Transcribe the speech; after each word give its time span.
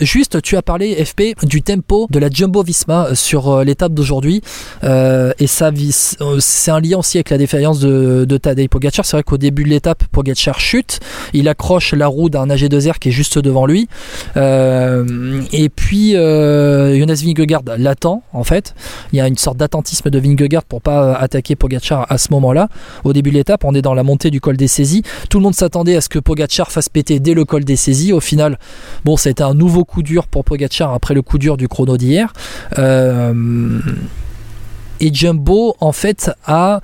Juste, 0.00 0.42
tu 0.42 0.56
as 0.56 0.62
parlé, 0.62 1.04
FP, 1.04 1.34
du 1.42 1.62
tempo 1.62 2.06
de 2.10 2.18
la 2.18 2.30
Jumbo 2.30 2.62
Visma 2.62 3.14
sur 3.14 3.62
l'étape 3.64 3.92
d'aujourd'hui. 3.92 4.42
et 4.82 5.46
ça, 5.46 5.70
c'est 6.38 6.70
un 6.70 6.80
lien 6.80 6.98
aussi 6.98 7.18
avec 7.18 7.30
la 7.30 7.38
défaillance 7.38 7.80
de, 7.80 8.24
de 8.24 8.36
Tadej 8.36 8.68
Pogacar. 8.68 9.04
C'est 9.04 9.16
vrai 9.16 9.22
qu'au 9.22 9.38
début 9.38 9.64
de 9.64 9.68
l'étape, 9.68 10.04
Pogacar 10.12 10.58
chute. 10.58 11.00
Il 11.32 11.48
accroche 11.48 11.92
la 11.94 12.06
roue 12.06 12.30
d'un 12.30 12.46
AG2R 12.46 12.98
qui 12.98 13.10
est 13.10 13.12
juste 13.12 13.38
devant 13.38 13.66
lui. 13.66 13.88
et 14.36 15.68
puis, 15.74 16.12
Jonas 16.12 17.22
Vingegaard 17.24 17.62
l'attend, 17.76 18.22
en 18.32 18.44
fait. 18.44 18.74
Il 19.12 19.16
y 19.16 19.20
a 19.20 19.28
une 19.28 19.38
sorte 19.38 19.56
d'attentisme 19.56 20.10
de 20.10 20.18
Vingegaard 20.18 20.64
pour 20.64 20.82
pas 20.82 21.14
attaquer 21.14 21.56
Pogacar 21.56 22.06
à 22.08 22.18
ce 22.18 22.28
moment-là. 22.32 22.68
Au 23.04 23.12
début 23.12 23.30
de 23.30 23.36
l'étape, 23.36 23.64
on 23.64 23.74
est 23.74 23.82
dans 23.82 23.94
la 23.94 24.02
montée 24.02 24.30
du 24.30 24.40
col 24.40 24.56
des 24.56 24.68
saisies. 24.68 25.02
Tout 25.28 25.38
le 25.38 25.44
monde 25.44 25.54
s'attendait 25.54 25.96
à 25.96 26.00
ce 26.00 26.08
que 26.08 26.18
Pogacar 26.18 26.70
fasse 26.70 26.88
péter 26.88 27.20
dès 27.20 27.34
le 27.34 27.44
col 27.44 27.64
des 27.64 27.76
saisies. 27.76 28.12
Au 28.12 28.20
final, 28.20 28.58
bon, 29.04 29.16
c'était 29.16 29.42
un 29.42 29.54
nouveau 29.54 29.84
coup 29.90 30.02
dur 30.02 30.26
pour 30.26 30.44
Pogacar 30.44 30.94
après 30.94 31.14
le 31.14 31.22
coup 31.22 31.38
dur 31.38 31.56
du 31.56 31.68
chrono 31.68 31.96
d'hier. 31.96 32.32
Euh, 32.78 33.80
et 35.00 35.12
Jumbo, 35.12 35.76
en 35.80 35.92
fait, 35.92 36.30
a 36.46 36.80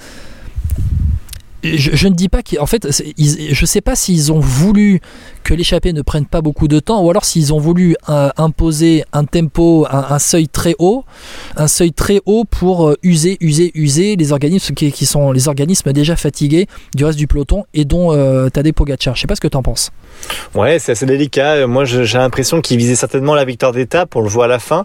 je, 1.62 2.08
ne 2.08 2.14
dis 2.14 2.28
pas 2.28 2.42
qu'en 2.42 2.66
fait, 2.66 2.86
je 3.18 3.60
ne 3.60 3.66
sais 3.66 3.80
pas 3.80 3.96
s'ils 3.96 4.32
ont 4.32 4.40
voulu 4.40 5.00
que 5.46 5.54
l'échappée 5.54 5.92
ne 5.92 6.02
prenne 6.02 6.26
pas 6.26 6.40
beaucoup 6.40 6.66
de 6.66 6.80
temps, 6.80 7.04
ou 7.04 7.08
alors 7.08 7.24
s'ils 7.24 7.54
ont 7.54 7.60
voulu 7.60 7.94
euh, 8.08 8.30
imposer 8.36 9.04
un 9.12 9.24
tempo, 9.24 9.86
un, 9.88 10.18
seuil 10.18 10.48
très 10.48 10.74
haut, 10.80 11.04
un 11.56 11.68
seuil 11.68 11.92
très 11.92 12.20
haut 12.26 12.44
pour 12.44 12.88
euh, 12.88 12.96
user, 13.04 13.36
user, 13.40 13.70
user 13.76 14.16
les 14.16 14.32
organismes 14.32 14.74
qui, 14.74 15.06
sont 15.06 15.30
les 15.30 15.46
organismes 15.46 15.92
déjà 15.92 16.16
fatigués 16.16 16.66
du 16.96 17.04
reste 17.04 17.16
du 17.16 17.28
peloton 17.28 17.64
et 17.74 17.84
dont 17.84 18.12
euh, 18.12 18.48
Tadej 18.48 18.72
Pogacar. 18.72 19.14
Je 19.14 19.20
sais 19.20 19.28
pas 19.28 19.36
ce 19.36 19.40
que 19.40 19.46
tu 19.46 19.56
en 19.56 19.62
penses. 19.62 19.92
Ouais, 20.56 20.80
c'est 20.80 20.92
assez 20.92 21.06
délicat. 21.06 21.64
Moi, 21.68 21.84
j'ai 21.84 22.18
l'impression 22.18 22.60
qu'il 22.60 22.78
visait 22.78 22.96
certainement 22.96 23.36
la 23.36 23.44
victoire 23.44 23.70
d'étape. 23.70 24.16
On 24.16 24.22
le 24.22 24.28
voit 24.28 24.46
à 24.46 24.48
la 24.48 24.58
fin. 24.58 24.84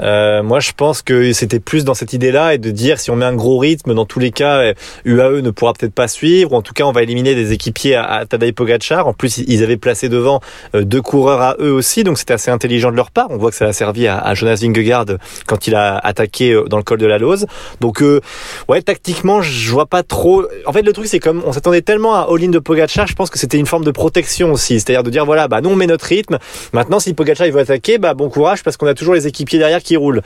Euh, 0.00 0.42
moi, 0.42 0.58
je 0.58 0.72
pense 0.76 1.02
que 1.02 1.32
c'était 1.32 1.60
plus 1.60 1.84
dans 1.84 1.94
cette 1.94 2.14
idée-là 2.14 2.54
et 2.54 2.58
de 2.58 2.72
dire 2.72 2.98
si 2.98 3.12
on 3.12 3.16
met 3.16 3.26
un 3.26 3.36
gros 3.36 3.58
rythme, 3.58 3.94
dans 3.94 4.06
tous 4.06 4.18
les 4.18 4.32
cas, 4.32 4.72
UAE 5.04 5.42
ne 5.42 5.50
pourra 5.50 5.72
peut-être 5.74 5.94
pas 5.94 6.08
suivre. 6.08 6.52
Ou 6.52 6.56
en 6.56 6.62
tout 6.62 6.72
cas, 6.72 6.82
on 6.82 6.92
va 6.92 7.04
éliminer 7.04 7.36
des 7.36 7.52
équipiers 7.52 7.94
à, 7.94 8.06
à 8.06 8.26
Tadej 8.26 8.54
Pogacar. 8.54 9.06
En 9.06 9.12
plus, 9.12 9.38
ils 9.38 9.62
avaient 9.62 9.76
placé 9.76 9.99
devant 10.08 10.40
euh, 10.74 10.84
deux 10.84 11.02
coureurs 11.02 11.40
à 11.40 11.56
eux 11.60 11.72
aussi, 11.72 12.04
donc 12.04 12.18
c'était 12.18 12.34
assez 12.34 12.50
intelligent 12.50 12.90
de 12.90 12.96
leur 12.96 13.10
part. 13.10 13.28
On 13.30 13.36
voit 13.36 13.50
que 13.50 13.56
ça 13.56 13.66
a 13.66 13.72
servi 13.72 14.06
à, 14.06 14.34
Jonas 14.34 14.60
Vingegaard 14.62 15.06
quand 15.46 15.66
il 15.66 15.74
a 15.74 15.96
attaqué 15.98 16.52
euh, 16.52 16.64
dans 16.64 16.76
le 16.76 16.82
col 16.82 16.98
de 16.98 17.06
la 17.06 17.18
Lose. 17.18 17.46
Donc 17.80 18.02
euh, 18.02 18.20
ouais, 18.68 18.82
tactiquement, 18.82 19.42
je 19.42 19.70
vois 19.70 19.86
pas 19.86 20.02
trop. 20.02 20.44
En 20.66 20.72
fait, 20.72 20.82
le 20.82 20.92
truc 20.92 21.06
c'est 21.06 21.20
comme 21.20 21.42
on 21.44 21.52
s'attendait 21.52 21.82
tellement 21.82 22.14
à 22.14 22.28
all-in 22.30 22.48
de 22.48 22.58
Pogacar, 22.58 23.06
je 23.06 23.14
pense 23.14 23.30
que 23.30 23.38
c'était 23.38 23.58
une 23.58 23.66
forme 23.66 23.84
de 23.84 23.90
protection 23.90 24.52
aussi, 24.52 24.80
c'est-à-dire 24.80 25.02
de 25.02 25.10
dire 25.10 25.24
voilà, 25.24 25.48
bah 25.48 25.60
nous 25.60 25.70
on 25.70 25.76
met 25.76 25.86
notre 25.86 26.06
rythme. 26.06 26.38
Maintenant, 26.72 27.00
si 27.00 27.14
Pogacar 27.14 27.46
il 27.46 27.52
veut 27.52 27.60
attaquer, 27.60 27.98
bah 27.98 28.14
bon 28.14 28.28
courage 28.28 28.62
parce 28.62 28.76
qu'on 28.76 28.86
a 28.86 28.94
toujours 28.94 29.14
les 29.14 29.26
équipiers 29.26 29.58
derrière 29.58 29.82
qui 29.82 29.96
roulent. 29.96 30.22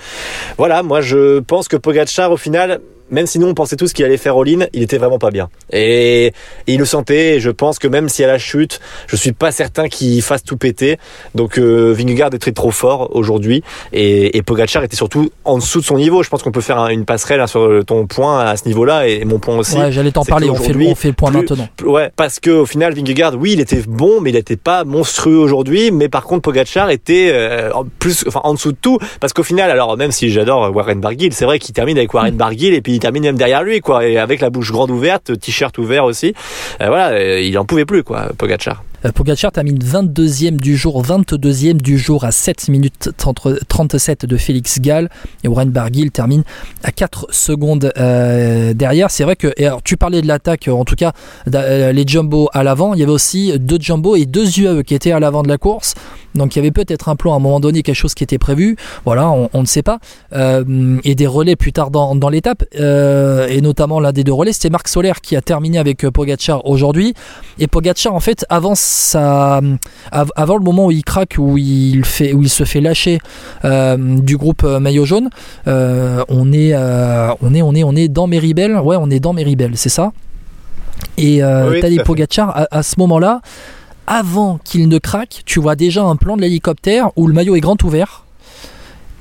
Voilà, 0.59 0.83
moi 0.83 1.01
je 1.01 1.41
pense 1.41 1.69
que 1.69 1.77
Pogacar 1.77 2.31
au 2.31 2.37
final 2.37 2.81
même 3.15 3.27
si 3.27 3.39
nous 3.39 3.47
on 3.47 3.55
pensait 3.55 3.77
tous 3.77 3.93
qu'il 3.93 4.05
allait 4.05 4.17
faire 4.17 4.37
all-in, 4.37 4.67
il 4.73 4.83
était 4.83 4.99
vraiment 4.99 5.19
pas 5.19 5.31
bien. 5.31 5.49
Et, 5.73 6.33
il 6.67 6.79
le 6.79 6.85
sentait. 6.85 7.37
Et 7.37 7.41
je 7.41 7.51
pense 7.51 7.79
que 7.79 7.89
même 7.89 8.09
si 8.09 8.25
à 8.25 8.27
la 8.27 8.39
chute, 8.39 8.81
je 9.07 9.17
suis 9.17 9.33
pas 9.33 9.53
certain 9.53 9.89
qu'il 9.89 10.21
fasse 10.23 10.43
tout 10.43 10.57
péter. 10.57 10.99
Donc 11.35 11.59
euh, 11.59 11.95
Vingegaard 11.97 12.35
est 12.35 12.39
très 12.39 12.53
trop 12.53 12.71
fort 12.71 13.15
aujourd'hui 13.15 13.63
et, 13.93 14.37
et 14.37 14.43
Pogacar 14.43 14.83
était 14.83 14.97
surtout 14.97 15.31
en 15.45 15.59
dessous 15.59 15.81
de 15.81 15.85
son 15.85 15.97
niveau. 15.97 16.23
Je 16.23 16.29
pense 16.29 16.43
qu'on 16.43 16.53
peut 16.53 16.61
faire 16.61 16.89
une 16.89 17.05
passerelle 17.05 17.41
hein, 17.41 17.47
sur 17.47 17.85
ton 17.87 18.07
point 18.07 18.41
à 18.41 18.57
ce 18.57 18.67
niveau-là 18.67 19.07
et, 19.07 19.25
mon 19.25 19.39
point 19.39 19.57
aussi. 19.57 19.79
Ouais, 19.79 19.93
j'allais 19.93 20.13
t'en 20.13 20.25
parler. 20.25 20.51
On 20.51 20.57
fait, 20.57 20.73
le, 20.73 20.87
on 20.87 20.95
fait 20.95 21.09
le 21.09 21.15
point 21.15 21.31
maintenant. 21.31 21.69
Ouais, 21.85 22.11
parce 22.17 22.41
que 22.41 22.51
au 22.51 22.67
final 22.67 22.95
Vingegaard, 22.95 23.35
oui, 23.37 23.53
il 23.53 23.61
était 23.61 23.83
bon, 23.87 24.21
mais 24.21 24.31
il 24.31 24.35
n'était 24.35 24.57
pas 24.57 24.85
monstrueux 24.85 25.39
aujourd'hui. 25.39 25.91
Mais 25.93 26.09
par 26.09 26.25
contre, 26.25 26.43
Pogacar 26.43 26.91
était 26.91 27.31
euh, 27.33 27.71
plus, 27.99 28.25
enfin 28.27 28.41
en 28.43 28.55
dessous 28.55 28.73
de 28.73 28.79
tout. 28.81 28.99
Parce 29.21 29.33
qu'au 29.33 29.43
final, 29.45 29.71
alors 29.71 29.97
même 29.97 30.11
si 30.11 30.31
j'adore 30.31 30.75
Warren 30.75 31.01
Barguil, 31.01 31.33
c'est 31.33 31.45
vrai 31.45 31.59
qu'il 31.59 31.75
termine 31.75 31.97
avec 31.97 32.13
Warren 32.13 32.35
Barguil 32.35 32.75
et 32.75 32.81
puis 32.81 32.99
même 33.11 33.37
derrière 33.37 33.63
lui, 33.63 33.81
quoi, 33.81 34.07
et 34.07 34.19
avec 34.19 34.41
la 34.41 34.51
bouche 34.51 34.73
grande 34.73 34.91
ouverte, 34.91 35.39
t-shirt 35.39 35.77
ouvert 35.79 36.05
aussi. 36.05 36.35
Euh, 36.81 36.87
voilà, 36.89 37.11
euh, 37.11 37.41
il 37.41 37.59
en 37.59 37.65
pouvait 37.65 37.85
plus, 37.85 38.03
quoi, 38.03 38.31
Pogacar. 38.37 38.85
Euh, 39.05 39.13
Pogacar 39.13 39.53
termine 39.53 39.79
22e 39.79 40.57
du 40.57 40.77
jour, 40.77 41.03
22e 41.03 41.75
du 41.75 41.99
jour 41.99 42.25
à 42.25 42.33
7 42.33 42.69
minutes 42.69 43.11
37 43.69 44.27
de 44.27 44.37
Félix 44.37 44.81
Gall 44.81 45.11
et 45.43 45.49
Warren 45.49 45.71
Barguil 45.71 46.11
termine 46.11 46.43
à 46.83 46.91
4 46.91 47.27
secondes 47.31 47.93
derrière. 47.97 49.11
C'est 49.11 49.25
vrai 49.25 49.37
que, 49.37 49.53
alors, 49.63 49.83
tu 49.83 49.97
parlais 49.97 50.23
de 50.23 50.27
l'attaque, 50.27 50.69
en 50.69 50.85
tout 50.85 50.97
cas 50.97 51.13
les 51.47 52.05
jumbo 52.07 52.49
à 52.55 52.63
l'avant, 52.63 52.95
il 52.95 53.01
y 53.01 53.03
avait 53.03 53.13
aussi 53.13 53.59
deux 53.59 53.79
jumbo 53.79 54.17
et 54.17 54.25
deux 54.25 54.59
UAE 54.59 54.83
qui 54.83 54.95
étaient 54.95 55.13
à 55.13 55.21
l'avant 55.21 55.43
de 55.43 55.49
la 55.49 55.59
course. 55.59 55.95
Donc 56.35 56.55
il 56.55 56.59
y 56.59 56.61
avait 56.61 56.71
peut-être 56.71 57.09
un 57.09 57.17
plan 57.17 57.33
à 57.33 57.37
un 57.37 57.41
moment 57.41 57.61
donné, 57.61 57.83
quelque 57.83 57.95
chose 57.95 58.15
qui 58.15 58.25
était 58.25 58.39
prévu. 58.39 58.77
Voilà, 59.05 59.31
on, 59.31 59.61
ne 59.61 59.67
sait 59.67 59.83
pas. 59.83 59.99
Euh, 60.35 60.99
et 61.05 61.15
des 61.15 61.27
relais 61.27 61.57
plus 61.57 61.73
tard 61.73 61.91
dans, 61.91 62.29
l'étape. 62.29 62.65
Euh, 62.79 63.47
et 63.49 63.61
notamment 63.61 64.01
l'un 64.01 64.13
des 64.13 64.25
deux 64.25 64.33
relais, 64.33 64.53
c'était 64.53 64.71
Marc 64.71 64.89
Solaire 64.89 65.21
qui 65.21 65.37
a 65.37 65.41
terminé 65.41 65.79
avec 65.79 66.05
euh, 66.05 66.11
Pogacar 66.11 66.67
aujourd'hui. 66.67 67.15
Et 67.59 67.67
Pogacar, 67.67 68.15
en 68.15 68.21
fait, 68.21 68.45
avant, 68.49 68.75
le 68.75 70.65
moment 70.65 70.87
où 70.87 70.91
il 70.91 71.05
craque, 71.05 71.37
où 71.39 71.57
il, 71.57 72.05
fait, 72.05 72.33
où 72.33 72.43
il 72.43 72.51
se 72.51 72.65
fait 72.65 72.81
lâcher 72.81 73.19
du 73.65 74.37
groupe 74.37 74.65
maillot 74.65 75.05
jaune, 75.05 75.31
on, 75.67 76.53
est, 76.53 76.75
on, 76.75 77.55
est, 77.55 77.63
on, 77.63 77.75
est, 77.75 77.85
on 77.85 77.97
est 77.97 78.09
dans 78.09 78.27
Meribel. 78.27 78.77
Ouais, 78.77 78.97
on 78.99 79.11
est 79.11 79.21
dans 79.21 79.33
Meribel, 79.33 79.73
c'est 79.75 79.89
ça. 79.89 80.13
Et 81.17 81.43
oui, 81.45 81.99
Pogacar, 82.05 82.67
à 82.71 82.83
ce 82.83 82.95
moment-là, 82.99 83.41
avant 84.07 84.59
qu'il 84.65 84.89
ne 84.89 84.99
craque, 84.99 85.43
tu 85.47 85.61
vois 85.61 85.77
déjà 85.77 86.03
un 86.03 86.17
plan 86.17 86.37
de 86.37 86.43
l'hélicoptère 86.43 87.11
où 87.17 87.27
le 87.27 87.35
maillot 87.35 87.57
est 87.57 87.61
grand 87.61 87.83
ouvert. 87.83 88.25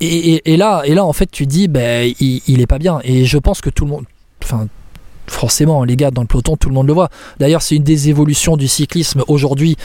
Et, 0.01 0.57
là, 0.57 0.81
et 0.83 0.95
là, 0.95 1.05
en 1.05 1.13
fait, 1.13 1.31
tu 1.31 1.45
dis, 1.45 1.69
ben, 1.69 2.13
il, 2.19 2.41
il, 2.45 2.59
est 2.59 2.67
pas 2.67 2.77
bien. 2.77 2.99
Et 3.05 3.23
je 3.23 3.37
pense 3.37 3.61
que 3.61 3.69
tout 3.69 3.85
le 3.85 3.91
monde, 3.91 4.05
enfin, 4.43 4.67
forcément, 5.27 5.83
les 5.83 5.95
gars, 5.95 6.11
dans 6.11 6.21
le 6.21 6.27
peloton, 6.27 6.57
tout 6.57 6.69
le 6.69 6.75
monde 6.75 6.87
le 6.87 6.93
voit. 6.93 7.09
D'ailleurs, 7.39 7.61
c'est 7.61 7.75
une 7.75 7.83
des 7.83 8.09
évolutions 8.09 8.57
du 8.57 8.67
cyclisme 8.67 9.23
aujourd'hui 9.27 9.77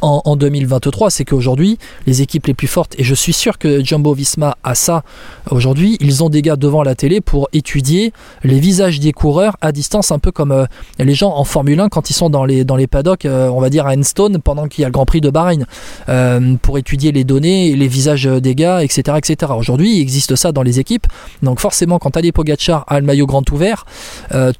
en, 0.00 0.36
2023, 0.36 1.10
c'est 1.10 1.24
qu'aujourd'hui, 1.24 1.78
les 2.06 2.22
équipes 2.22 2.46
les 2.46 2.54
plus 2.54 2.66
fortes, 2.66 2.94
et 2.98 3.04
je 3.04 3.14
suis 3.14 3.32
sûr 3.32 3.58
que 3.58 3.84
Jumbo 3.84 4.12
Visma 4.12 4.56
a 4.62 4.74
ça 4.74 5.02
aujourd'hui, 5.50 5.96
ils 6.00 6.22
ont 6.22 6.28
des 6.28 6.42
gars 6.42 6.56
devant 6.56 6.82
la 6.82 6.94
télé 6.94 7.20
pour 7.20 7.48
étudier 7.52 8.12
les 8.44 8.60
visages 8.60 9.00
des 9.00 9.12
coureurs 9.12 9.56
à 9.60 9.72
distance, 9.72 10.12
un 10.12 10.18
peu 10.18 10.32
comme 10.32 10.52
euh, 10.52 10.66
les 10.98 11.14
gens 11.14 11.34
en 11.34 11.44
Formule 11.44 11.80
1 11.80 11.88
quand 11.88 12.10
ils 12.10 12.14
sont 12.14 12.30
dans 12.30 12.44
les, 12.44 12.64
dans 12.64 12.76
paddocks, 12.86 13.24
euh, 13.24 13.48
on 13.48 13.60
va 13.60 13.70
dire 13.70 13.86
à 13.86 13.94
Enstone, 13.94 14.38
pendant 14.38 14.68
qu'il 14.68 14.82
y 14.82 14.84
a 14.84 14.88
le 14.88 14.92
Grand 14.92 15.06
Prix 15.06 15.20
de 15.20 15.30
Bahreïn, 15.30 15.66
euh, 16.08 16.56
pour 16.60 16.78
étudier 16.78 17.10
les 17.12 17.24
données, 17.24 17.74
les 17.74 17.88
visages 17.88 18.24
des 18.24 18.54
gars, 18.54 18.82
etc. 18.84 19.16
etc. 19.16 19.52
Aujourd'hui, 19.56 19.96
il 19.96 20.00
existe 20.00 20.36
ça 20.36 20.52
dans 20.52 20.62
les 20.62 20.78
équipes, 20.78 21.06
donc 21.42 21.58
forcément, 21.58 21.98
quand 21.98 22.16
Ali 22.16 22.32
Pogacar 22.32 22.84
a 22.86 23.00
le 23.00 23.06
maillot 23.06 23.26
grand 23.26 23.48
ouvert, 23.50 23.86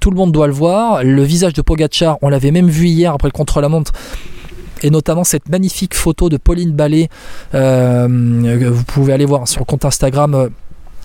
tout 0.01 0.11
le 0.11 0.16
monde 0.17 0.33
doit 0.33 0.47
le 0.47 0.53
voir. 0.53 1.05
Le 1.05 1.23
visage 1.23 1.53
de 1.53 1.63
Pogacar, 1.63 2.19
on 2.23 2.29
l'avait 2.29 2.51
même 2.51 2.69
vu 2.69 2.87
hier 2.89 3.13
après 3.13 3.29
le 3.29 3.33
contre-la-montre 3.33 3.93
et 4.83 4.91
notamment 4.91 5.25
cette 5.25 5.49
magnifique 5.49 5.95
photo 5.95 6.29
de 6.29 6.37
Pauline 6.37 6.73
Ballet. 6.73 7.09
Euh, 7.55 8.07
vous 8.71 8.85
pouvez 8.85 9.13
aller 9.13 9.25
voir 9.25 9.49
sur 9.49 9.61
le 9.61 9.65
compte 9.65 9.85
Instagram. 9.85 10.35
Euh, 10.35 10.49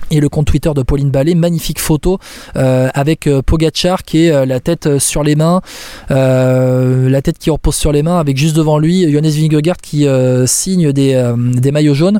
et 0.09 0.19
le 0.19 0.27
compte 0.27 0.47
Twitter 0.47 0.71
de 0.75 0.81
Pauline 0.81 1.09
Ballet, 1.09 1.35
magnifique 1.35 1.79
photo 1.79 2.19
euh, 2.57 2.89
avec 2.93 3.29
Pogachar 3.45 4.03
qui 4.03 4.25
est 4.25 4.45
la 4.45 4.59
tête 4.59 4.97
sur 4.97 5.23
les 5.23 5.35
mains, 5.35 5.61
la 6.09 7.21
tête 7.21 7.37
qui 7.37 7.49
repose 7.49 7.75
sur 7.75 7.93
les 7.93 8.03
mains, 8.03 8.19
avec 8.19 8.35
juste 8.35 8.57
devant 8.57 8.77
lui 8.77 9.09
Johannes 9.09 9.29
Vingegaard 9.29 9.77
qui 9.77 10.05
signe 10.47 10.91
des, 10.91 11.71
maillots 11.71 11.93
jaunes. 11.93 12.19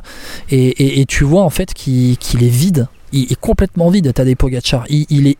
Et, 0.50 1.04
tu 1.06 1.24
vois 1.24 1.42
en 1.42 1.50
fait 1.50 1.74
qu'il 1.74 2.16
est 2.16 2.48
vide, 2.48 2.86
il 3.12 3.30
est 3.30 3.38
complètement 3.38 3.90
vide, 3.90 4.14
Tadej 4.14 4.36
Pogacar. 4.36 4.84
Il, 4.88 5.04
il 5.10 5.26
est 5.26 5.36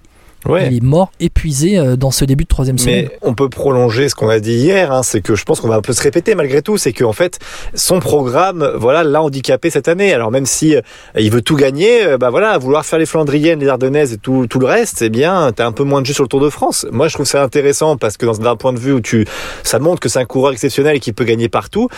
il 0.49 0.77
est 0.77 0.83
mort, 0.83 1.13
épuisé 1.21 1.79
euh, 1.79 1.97
dans 1.97 2.11
ce 2.11 2.25
début 2.25 2.45
de 2.45 2.49
troisième 2.49 2.79
semaine. 2.79 3.09
Mais 3.11 3.19
on 3.23 3.35
peut 3.35 3.49
prolonger 3.49 4.09
ce 4.09 4.15
qu'on 4.15 4.29
a 4.29 4.41
dit 4.41 4.55
hier, 4.55 4.93
hein, 4.93 5.03
c'est 5.03 5.21
que 5.21 5.35
je 5.35 5.45
pense 5.45 5.61
qu'on 5.61 5.69
va 5.69 5.77
un 5.77 5.81
peu 5.83 5.93
se 5.93 6.03
répéter 6.03 6.35
malgré 6.35 6.63
tout, 6.63 6.77
c'est 6.77 6.93
qu'en 6.93 7.13
fait 7.13 7.39
son 7.75 8.01
programme, 8.01 8.73
voilà, 8.77 9.05
l'a 9.05 9.23
handicapé 9.23 9.71
cette 9.71 9.89
année. 9.89 10.13
Alors 10.13 10.31
même 10.31 10.47
si 10.47 10.75
euh, 10.75 10.81
il 11.19 11.31
veut 11.31 11.43
tout 11.43 11.57
gagner, 11.57 12.05
euh, 12.05 12.19
bah 12.19 12.31
voilà, 12.31 12.59
vouloir 12.59 12.85
faire 12.85 12.99
les 12.99 13.07
Flandriennes, 13.07 13.61
les 13.61 13.69
Ardennaises 13.69 14.13
et 14.13 14.19
tout, 14.19 14.47
tout 14.49 14.59
le 14.59 14.67
reste, 14.67 15.03
eh 15.03 15.11
bien, 15.11 15.53
t'as 15.55 15.67
un 15.67 15.73
peu 15.73 15.85
moins 15.85 16.01
de 16.01 16.07
jeu 16.07 16.15
sur 16.15 16.25
le 16.25 16.29
Tour 16.29 16.41
de 16.41 16.51
France. 16.51 16.87
Moi, 16.91 17.09
je 17.09 17.15
trouve 17.15 17.27
ça 17.27 17.43
intéressant 17.43 17.97
parce 17.97 18.17
que 18.17 18.27
d'un 18.43 18.57
point 18.57 18.73
de 18.73 18.79
vue 18.79 18.93
où 18.93 19.01
tu, 19.01 19.27
ça 19.63 19.79
montre 19.79 20.01
que 20.01 20.09
c'est 20.09 20.19
un 20.19 20.25
coureur 20.25 20.53
exceptionnel 20.53 20.97
et 20.97 21.01
qui 21.01 21.13
peut 21.13 21.25
gagner 21.25 21.49
partout. 21.49 21.89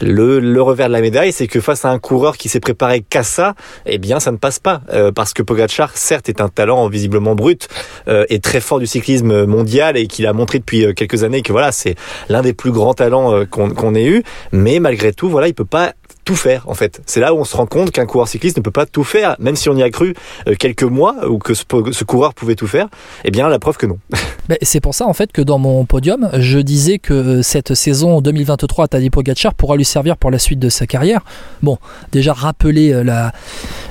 Le, 0.00 0.40
le 0.40 0.62
revers 0.62 0.88
de 0.88 0.92
la 0.92 1.00
médaille, 1.00 1.32
c'est 1.32 1.46
que 1.46 1.60
face 1.60 1.84
à 1.84 1.90
un 1.90 1.98
coureur 1.98 2.36
qui 2.36 2.48
s'est 2.48 2.60
préparé 2.60 3.02
qu'à 3.02 3.22
ça, 3.22 3.54
eh 3.86 3.98
bien, 3.98 4.20
ça 4.20 4.32
ne 4.32 4.36
passe 4.36 4.58
pas 4.58 4.82
parce 5.14 5.32
que 5.32 5.42
Pogacar, 5.42 5.96
certes, 5.96 6.28
est 6.28 6.40
un 6.40 6.48
talent 6.48 6.88
visiblement 6.88 7.34
brut 7.34 7.68
euh, 8.08 8.24
est 8.28 8.42
très 8.42 8.60
fort 8.60 8.78
du 8.78 8.86
cyclisme 8.86 9.44
mondial 9.46 9.96
et 9.96 10.06
qu'il 10.06 10.26
a 10.26 10.32
montré 10.32 10.58
depuis 10.58 10.84
euh, 10.84 10.92
quelques 10.92 11.24
années 11.24 11.42
que 11.42 11.52
voilà 11.52 11.72
c'est 11.72 11.94
l'un 12.28 12.42
des 12.42 12.52
plus 12.52 12.72
grands 12.72 12.94
talents 12.94 13.34
euh, 13.34 13.44
qu'on 13.44 13.94
ait 13.94 14.06
eu 14.06 14.22
mais 14.52 14.78
malgré 14.80 15.12
tout 15.12 15.28
voilà 15.28 15.48
il 15.48 15.54
peut 15.54 15.64
pas 15.64 15.92
tout 16.24 16.36
faire 16.36 16.64
en 16.68 16.74
fait. 16.74 17.02
C'est 17.06 17.20
là 17.20 17.34
où 17.34 17.38
on 17.38 17.44
se 17.44 17.56
rend 17.56 17.66
compte 17.66 17.90
qu'un 17.90 18.06
coureur 18.06 18.28
cycliste 18.28 18.56
ne 18.56 18.62
peut 18.62 18.70
pas 18.70 18.86
tout 18.86 19.04
faire, 19.04 19.36
même 19.38 19.56
si 19.56 19.68
on 19.68 19.76
y 19.76 19.82
a 19.82 19.90
cru 19.90 20.14
quelques 20.58 20.84
mois 20.84 21.28
ou 21.28 21.38
que 21.38 21.52
ce, 21.54 21.64
coureur 22.04 22.34
pouvait 22.34 22.54
tout 22.54 22.66
faire. 22.66 22.88
Eh 23.24 23.30
bien, 23.30 23.48
la 23.48 23.58
preuve 23.58 23.76
que 23.76 23.84
non. 23.84 23.98
C'est 24.62 24.80
pour 24.80 24.94
ça 24.94 25.06
en 25.06 25.12
fait 25.12 25.32
que 25.32 25.42
dans 25.42 25.58
mon 25.58 25.84
podium, 25.84 26.30
je 26.38 26.58
disais 26.58 26.98
que 26.98 27.42
cette 27.42 27.74
saison 27.74 28.20
2023 28.20 28.86
à 28.86 28.88
Tadej 28.88 29.10
Pogacar 29.10 29.54
pourra 29.54 29.76
lui 29.76 29.84
servir 29.84 30.16
pour 30.16 30.30
la 30.30 30.38
suite 30.38 30.58
de 30.58 30.68
sa 30.68 30.86
carrière. 30.86 31.20
Bon, 31.62 31.78
déjà 32.12 32.32
rappeler 32.32 33.02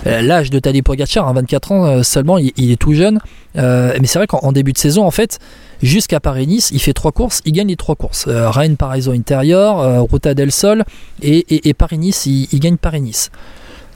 l'âge 0.06 0.50
de 0.50 0.60
Tadej 0.60 0.84
Pogacar, 0.84 1.28
hein, 1.28 1.34
24 1.34 1.72
ans 1.72 2.04
seulement, 2.04 2.38
il, 2.38 2.72
est 2.72 2.80
tout 2.80 2.94
jeune. 2.94 3.20
Euh, 3.58 3.96
mais 4.00 4.08
c'est 4.08 4.20
vrai 4.20 4.28
qu'en 4.28 4.52
début 4.52 4.74
de 4.74 4.78
saison, 4.78 5.06
en 5.06 5.12
fait, 5.12 5.40
jusqu'à 5.82 6.20
Paris-Nice, 6.20 6.72
il 6.72 6.80
fait 6.80 6.94
trois 6.94 7.12
courses, 7.12 7.42
il 7.46 7.54
gagne 7.54 7.68
les 7.68 7.76
trois 7.76 7.96
courses. 7.96 8.26
Euh, 8.28 8.50
Rennes, 8.50 8.78
Paraiso 8.78 9.12
intérieur, 9.12 9.80
euh, 9.80 10.02
Ruta 10.02 10.34
del 10.34 10.52
Sol 10.52 10.84
et, 11.22 11.70
et, 11.70 11.74
Paris-Nice, 11.74 12.26
il, 12.26 12.60
gagne 12.60 12.78
Paris-Nice. 12.78 13.32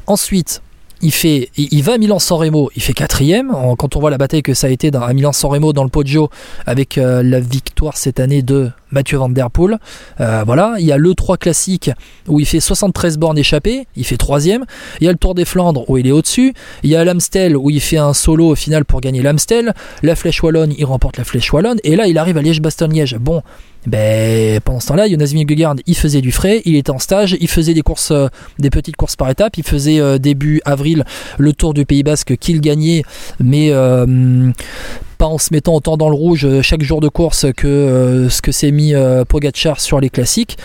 Ensuite, 0.06 0.62
il, 1.02 1.12
fait, 1.12 1.50
il 1.58 1.82
va 1.84 1.94
à 1.94 1.98
Milan-San 1.98 2.38
Remo, 2.38 2.70
il 2.76 2.82
fait 2.82 2.94
quatrième. 2.94 3.54
Quand 3.78 3.96
on 3.96 4.00
voit 4.00 4.10
la 4.10 4.18
bataille 4.18 4.44
que 4.44 4.54
ça 4.54 4.68
a 4.68 4.70
été 4.70 4.92
dans, 4.92 5.02
à 5.02 5.14
Milan-San 5.14 5.52
Remo 5.52 5.74
dans 5.74 5.84
le 5.84 5.90
Poggio 5.90 6.30
avec 6.66 6.98
euh, 6.98 7.22
la 7.24 7.40
victoire 7.40 7.98
cette 7.98 8.20
année 8.20 8.42
de 8.42 8.72
Mathieu 8.92 9.18
Van 9.18 9.30
Der 9.30 9.50
Poel. 9.50 9.78
Euh, 10.20 10.44
voilà, 10.46 10.76
il 10.80 10.86
y 10.86 10.92
a 10.92 10.98
le 10.98 11.14
3 11.14 11.38
classique 11.38 11.92
où 12.28 12.40
il 12.40 12.46
fait 12.46 12.60
73 12.60 13.18
bornes 13.18 13.38
échappées, 13.38 13.88
il 13.96 14.06
fait 14.06 14.18
troisième. 14.18 14.66
Il 15.00 15.06
y 15.06 15.08
a 15.08 15.12
le 15.12 15.18
Tour 15.18 15.36
des 15.36 15.46
Flandres 15.46 15.90
où 15.90 15.98
il 15.98 16.08
est 16.08 16.12
au-dessus. 16.12 16.54
Il 16.84 16.90
y 16.90 16.96
a 16.96 17.04
l'Amstel 17.04 17.56
où 17.56 17.70
il 17.70 17.82
fait 17.82 17.98
un 17.98 18.14
solo 18.14 18.50
au 18.50 18.56
final 18.56 18.86
pour 18.86 19.02
gagner 19.02 19.22
l'Amstel. 19.22 19.74
La 20.04 20.16
Flèche 20.16 20.42
Wallonne, 20.44 20.74
il 20.78 20.86
remporte 20.86 21.18
la 21.18 21.24
Flèche 21.24 21.52
Wallonne. 21.52 21.80
Et 21.84 21.96
là, 21.96 22.08
il 22.08 22.18
arrive 22.18 22.38
à 22.38 22.42
Liège-Bastogne-Liège. 22.42 23.18
Bon, 23.20 23.42
ben, 23.86 24.60
pendant 24.62 24.80
ce 24.80 24.88
temps-là, 24.88 25.10
Jonas 25.10 25.32
Vingegaard, 25.34 25.76
il 25.86 25.96
faisait 25.96 26.22
du 26.22 26.32
frais, 26.32 26.62
il 26.66 26.76
était 26.76 26.92
en 26.92 27.00
stage, 27.00 27.38
il 27.40 27.48
faisait 27.48 27.74
des 27.74 27.82
courses, 27.82 28.12
euh, 28.12 28.28
des 28.60 28.70
petites 28.70 28.98
courses 28.98 29.16
par 29.16 29.30
étapes, 29.30 29.58
il 29.58 29.64
faisait 29.64 30.00
euh, 30.00 30.18
début 30.18 30.62
avril 30.66 31.06
le 31.38 31.54
Tour 31.54 31.74
du 31.74 31.86
Pays 31.86 32.04
Basque 32.04 32.36
qu'il 32.38 32.60
gagnait, 32.60 33.04
mais 33.40 33.72
pas 35.18 35.26
en 35.26 35.38
se 35.38 35.54
mettant 35.54 35.74
autant 35.76 35.98
dans 35.98 36.10
le 36.10 36.16
rouge 36.16 36.62
chaque 36.62 36.84
jour 36.84 37.02
de 37.02 37.10
course 37.10 37.48
que 37.56 37.68
euh, 37.68 38.30
ce 38.30 38.42
que 38.42 38.52
s'est 38.52 38.72
mis 38.72 38.94
euh, 38.94 39.26
Pogacar 39.26 39.80
sur 39.80 40.00
les 40.00 40.10
classiques. 40.10 40.58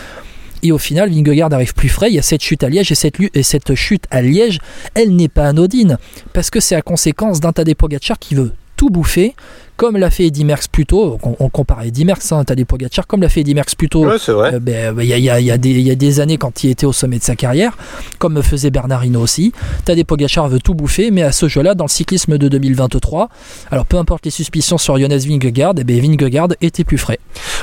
Et 0.63 0.71
au 0.71 0.79
final, 0.79 1.11
Vingegaard 1.11 1.53
arrive 1.53 1.75
plus 1.75 1.89
frais. 1.89 2.11
Il 2.11 2.15
y 2.15 2.19
a 2.19 2.23
cette 2.23 2.43
chute 2.43 2.63
à 2.63 2.69
Liège 2.69 2.93
et 2.93 2.95
cette, 2.95 3.17
et 3.35 3.43
cette 3.43 3.75
chute 3.75 4.05
à 4.11 4.23
Liège, 4.23 4.59
elle 4.95 5.17
n'est 5.17 5.29
pas 5.29 5.49
anodine 5.49 5.99
parce 6.33 6.51
que 6.51 6.61
c'est 6.61 6.77
à 6.77 6.83
conséquence 6.83 7.41
d'un 7.41 7.53
Tadej 7.53 7.75
Pogacar 7.75 8.19
qui 8.19 8.37
veut 8.37 8.53
tout 8.77 8.91
bouffer, 8.91 9.35
comme 9.83 9.97
l'a 9.97 10.11
fait 10.11 10.27
Eddy 10.27 10.45
Merckx 10.45 10.69
plus 10.71 10.87
tôt, 10.87 11.19
on, 11.25 11.35
on 11.41 11.49
compare 11.49 11.83
Eddy 11.83 12.05
Merckx, 12.05 12.31
hein, 12.31 12.45
Tadej 12.45 12.65
Pogacar, 12.67 13.05
comme 13.05 13.21
l'a 13.21 13.29
fait 13.29 13.41
Eddy 13.41 13.53
Merckx 13.53 13.75
plus 13.75 13.89
tôt, 13.89 14.07
ouais, 14.07 14.15
euh, 14.29 14.61
ben, 14.61 14.95
il 15.01 15.07
y, 15.07 15.13
a, 15.13 15.19
y, 15.19 15.29
a, 15.29 15.41
y, 15.41 15.51
a 15.51 15.57
y, 15.57 15.91
a, 15.91 15.95
des 15.97 16.21
années 16.21 16.37
quand 16.37 16.63
il 16.63 16.71
était 16.71 16.87
au 16.87 16.93
sommet 16.93 17.19
de 17.19 17.25
sa 17.25 17.35
carrière, 17.35 17.77
comme 18.21 18.41
faisait 18.45 18.71
Bernard 18.71 19.05
Hinault 19.05 19.23
aussi. 19.23 19.53
Tadej 19.85 20.05
Pogacar 20.05 20.49
veut 20.49 20.61
tout 20.61 20.75
bouffer, 20.75 21.11
mais 21.11 21.23
à 21.23 21.33
ce 21.33 21.49
jeu-là, 21.49 21.75
dans 21.75 21.87
le 21.87 21.91
cyclisme 21.91 22.39
de 22.39 22.47
2023, 22.47 23.29
alors 23.73 23.85
peu 23.85 23.97
importe 23.97 24.25
les 24.25 24.31
suspicions 24.31 24.79
sur 24.79 24.97
Jonas 24.99 25.25
Vingegaard, 25.27 25.75
eh 25.77 25.83
ben 25.83 26.01
Vingegaard 26.01 26.51
était 26.61 26.85
plus 26.85 26.99
frais. 26.99 27.19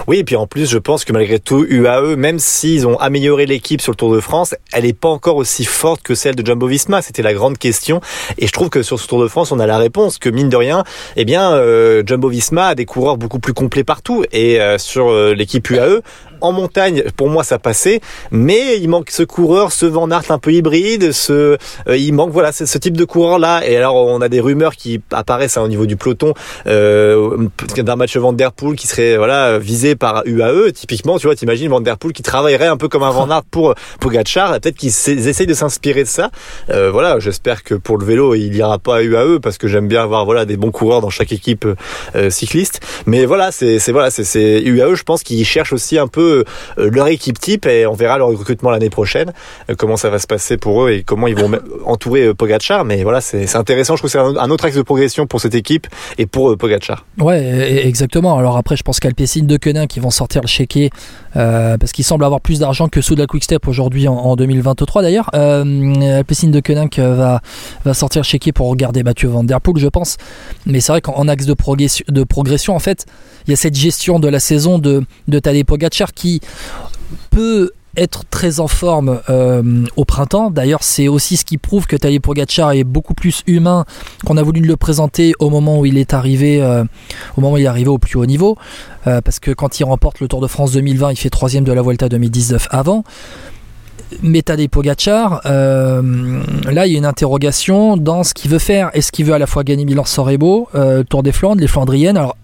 Oui, 0.06 0.18
et 0.18 0.24
puis 0.25 0.36
en 0.36 0.45
plus, 0.45 0.69
je 0.69 0.77
pense 0.77 1.06
que 1.06 1.13
malgré 1.13 1.39
tout, 1.39 1.66
UAE, 1.69 2.18
même 2.18 2.39
s'ils 2.39 2.86
ont 2.86 2.98
amélioré 2.98 3.45
l'équipe 3.45 3.80
sur 3.80 3.94
le 3.94 3.95
Tour 3.95 4.13
de 4.13 4.19
France, 4.19 4.56
elle 4.74 4.83
n'est 4.83 4.92
pas 4.92 5.07
encore 5.07 5.38
aussi 5.38 5.63
forte 5.63 6.01
que 6.01 6.16
celle 6.16 6.36
de 6.36 6.45
Jumbo-Visma. 6.45 7.01
C'était 7.01 7.21
la 7.21 7.33
grande 7.33 7.57
question. 7.57 8.01
Et 8.38 8.48
je 8.48 8.51
trouve 8.51 8.69
que 8.69 8.83
sur 8.83 9.00
ce 9.00 9.07
Tour 9.07 9.21
de 9.21 9.30
France, 9.30 9.54
on 9.54 9.60
a 9.60 9.68
la 9.68 9.77
réponse 9.77 10.18
que 10.18 10.30
mine 10.30 10.50
de 10.50 10.57
rien, 10.57 10.83
eh 11.16 11.24
bien, 11.24 11.54
euh, 11.54 12.04
Jumbo-Visma 12.09 12.69
a 12.69 12.75
des 12.75 12.85
coureurs 12.85 13.17
beaucoup 13.17 13.38
plus 13.38 13.53
complets 13.53 13.83
partout. 13.83 14.23
Et 14.31 14.59
euh, 14.59 14.79
sur 14.79 15.09
euh, 15.09 15.35
l'équipe 15.35 15.69
UAE, 15.69 16.01
en 16.41 16.51
montagne, 16.51 17.03
pour 17.15 17.30
moi, 17.30 17.44
ça 17.44 17.59
passait, 17.59 18.01
mais 18.31 18.77
il 18.77 18.89
manque 18.89 19.12
ce 19.12 19.24
coureur, 19.24 19.71
ce 19.71 19.86
Van 19.86 20.09
Aert 20.12 20.30
un 20.30 20.39
peu 20.39 20.53
hybride, 20.53 21.12
ce, 21.12 21.57
euh, 21.88 21.97
il 21.97 22.13
manque 22.13 22.31
voilà 22.31 22.51
ce, 22.51 22.77
type 22.77 22.95
de 22.95 23.06
coureur 23.06 23.39
là. 23.39 23.62
Et 23.68 23.75
alors, 23.77 23.95
on 23.95 24.21
a 24.21 24.30
des 24.30 24.39
rumeurs 24.39 24.75
qui 24.75 25.01
apparaissent 25.12 25.57
hein, 25.57 25.63
au 25.63 25.68
niveau 25.68 25.86
du 25.86 25.97
peloton 25.97 26.33
euh, 26.68 27.47
d'un 27.77 27.95
match 27.95 28.15
Van 28.18 28.33
Der 28.33 28.51
Poel 28.51 28.75
qui 28.75 28.88
serait 28.88 29.18
voilà 29.18 29.59
visé 29.59 29.95
par 29.95 30.24
UAE. 30.25 30.71
Typiquement, 30.74 31.18
tu 31.18 31.27
vois, 31.27 31.36
t'imagines 31.36 31.69
Van 31.69 31.81
Der 31.81 31.97
Poel 31.97 32.13
qui 32.13 32.24
travaillerait 32.24 32.68
un 32.68 32.77
peu 32.77 32.88
comme 32.88 33.03
un 33.03 33.12
Van 33.12 33.30
Aert 33.30 33.44
pour 33.50 33.75
Pogacar. 34.00 34.59
Peut-être 34.59 34.77
qu'ils 34.77 34.89
essayent 34.89 35.47
de 35.47 35.53
s'inspirer 35.53 36.03
de 36.03 36.07
ça. 36.07 36.30
Euh, 36.69 36.92
voilà, 36.92 37.19
j'espère 37.19 37.63
que 37.63 37.75
pour 37.75 37.97
le 37.97 38.06
vélo, 38.06 38.35
il 38.35 38.56
ira 38.56 38.80
pas 38.80 38.97
à 38.97 39.03
UAE 39.03 39.39
parce 39.42 39.57
que 39.57 39.68
j'aime 39.68 39.88
bien 39.88 40.03
avoir 40.03 40.25
voilà 40.25 40.45
des 40.45 40.57
bons 40.57 40.71
coureurs 40.71 41.01
dans 41.01 41.09
chaque 41.09 41.31
équipe 41.31 41.68
euh, 42.15 42.30
cycliste. 42.30 42.81
Mais 43.06 43.25
voilà, 43.25 43.51
c'est 43.51 43.80
voilà, 43.92 44.09
c'est 44.12 44.62
UAE. 44.62 44.95
Je 44.95 45.03
pense 45.03 45.24
qu'ils 45.24 45.45
cherchent 45.45 45.74
aussi 45.74 45.97
un 45.97 46.07
peu 46.07 46.29
leur 46.78 47.08
équipe 47.08 47.40
type 47.40 47.66
et 47.66 47.86
on 47.86 47.94
verra 47.94 48.18
leur 48.18 48.28
recrutement 48.30 48.70
l'année 48.70 48.90
prochaine, 48.90 49.34
comment 49.78 49.98
ça 49.98 50.10
va 50.10 50.20
se 50.20 50.28
passer 50.28 50.58
pour 50.58 50.86
eux 50.86 50.92
et 50.92 51.04
comment 51.04 51.28
ils 51.28 51.36
vont 51.36 51.52
entourer 51.86 52.34
Pogachar. 52.34 52.86
Mais 52.86 53.04
voilà, 53.04 53.22
c'est 53.22 53.56
intéressant. 53.56 53.96
Je 53.96 54.02
trouve 54.02 54.12
que 54.12 54.18
c'est 54.18 54.40
un 54.40 54.50
autre 54.50 54.66
axe 54.66 54.76
de 54.76 54.81
progression 54.81 55.28
pour 55.28 55.42
cette 55.42 55.56
équipe 55.56 55.88
et 56.18 56.26
pour 56.26 56.58
Pogachar. 56.58 57.06
Ouais, 57.20 57.86
exactement. 57.86 58.38
Alors 58.38 58.58
après, 58.58 58.76
je 58.76 58.84
pense 58.84 59.00
qu'Alpecin 59.00 59.44
de 59.44 59.58
Quenin 59.58 59.88
qui 59.88 60.00
vont 60.00 60.10
sortir 60.12 60.42
le 60.42 60.48
chéquier 60.48 60.90
euh, 61.36 61.78
parce 61.78 61.92
qu'il 61.92 62.06
semble 62.06 62.24
avoir 62.24 62.42
plus 62.42 62.60
d'argent 62.60 62.88
que 62.88 63.02
Souda 63.02 63.28
Quickstep 63.28 63.68
aujourd'hui 63.68 64.08
en, 64.08 64.16
en, 64.16 64.36
2023 64.36 65.02
d'ailleurs. 65.02 65.30
Euh, 65.34 66.18
Alpecin 66.18 66.50
de 66.50 66.60
Quenin 66.60 66.88
va, 66.98 67.42
va 67.86 67.94
sortir 67.94 68.22
le 68.22 68.26
chéquier 68.26 68.52
pour 68.52 68.68
regarder 68.70 69.04
Mathieu 69.04 69.30
Van 69.30 69.44
Der 69.44 69.62
Poel, 69.62 69.78
je 69.78 69.88
pense. 69.88 70.18
Mais 70.66 70.80
c'est 70.80 70.92
vrai 70.92 71.02
qu'en 71.02 71.28
axe 71.28 71.46
de 71.46 71.54
progression, 71.54 72.06
de 72.08 72.24
progression, 72.24 72.76
en 72.76 72.80
fait, 72.80 73.06
il 73.48 73.52
y 73.52 73.54
a 73.54 73.58
cette 73.58 73.76
gestion 73.76 74.20
de 74.20 74.28
la 74.28 74.40
saison 74.40 74.80
de, 74.80 75.04
de 75.28 75.40
Tadej 75.40 75.64
Pogacar 75.66 76.14
qui 76.19 76.42
peut 77.31 77.71
être 77.98 78.24
très 78.30 78.60
en 78.60 78.68
forme 78.68 79.21
euh, 79.30 79.86
au 79.95 80.06
printemps. 80.06 80.51
D'ailleurs, 80.51 80.83
c'est 80.83 81.07
aussi 81.07 81.38
ce 81.38 81.45
qui 81.45 81.57
prouve 81.57 81.88
que 81.88 81.95
Tadej 81.95 82.19
Pogacar 82.19 82.71
est 82.74 82.83
beaucoup 82.83 83.13
plus 83.13 83.42
humain 83.48 83.86
qu'on 84.25 84.38
a 84.38 84.44
voulu 84.44 84.62
le 84.62 84.77
présenter 84.77 85.33
au 85.39 85.50
moment 85.50 85.80
où 85.80 85.86
il 85.86 85.98
est 85.98 86.13
arrivé, 86.13 86.62
euh, 86.62 86.83
au 87.36 87.42
moment 87.42 87.54
où 87.54 87.57
il 87.57 87.66
est 87.66 87.88
au 87.88 87.98
plus 87.98 88.18
haut 88.18 88.25
niveau. 88.25 88.57
Euh, 89.07 89.21
parce 89.21 89.39
que 89.39 89.51
quand 89.51 89.80
il 89.80 89.86
remporte 89.86 90.19
le 90.19 90.27
Tour 90.27 90.42
de 90.42 90.48
France 90.48 90.71
2020, 90.74 91.12
il 91.12 91.18
fait 91.18 91.30
troisième 91.30 91.63
de 91.63 91.74
la 91.74 91.81
Vuelta 91.81 92.10
2019 92.10 92.68
avant. 92.69 93.04
Mais 94.24 94.42
Tadej 94.42 94.69
Pogacar, 94.69 95.42
là 95.45 96.01
il 96.88 96.92
y 96.92 96.95
a 96.95 96.98
une 96.98 97.06
interrogation 97.06 97.95
dans 97.95 98.24
ce 98.24 98.33
qu'il 98.33 98.50
veut 98.50 98.57
faire. 98.57 98.89
Est-ce 98.94 99.12
qu'il 99.12 99.25
veut 99.25 99.33
à 99.33 99.38
la 99.38 99.45
fois 99.45 99.63
gagner 99.63 99.86
Milan-San 99.86 100.25
Remo, 100.25 100.68
Tour 101.10 101.21
des 101.21 101.31
Flandres, 101.31 101.62
les 101.62 101.68
Flandriennes? 101.68 102.18
Alors 102.18 102.36